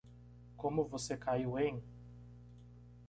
Como 0.57 0.83
você 0.87 1.15
caiu 1.15 1.59
em? 1.59 1.79